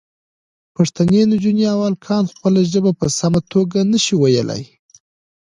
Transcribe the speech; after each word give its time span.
پښتنې 0.75 1.21
نجونې 1.31 1.65
او 1.73 1.79
هلکان 1.87 2.23
خپله 2.33 2.59
ژبه 2.71 2.91
په 2.99 3.07
سمه 3.19 3.39
توګه 3.51 3.77
نه 3.91 3.99
شي 4.03 4.15
ویلی. 4.17 4.63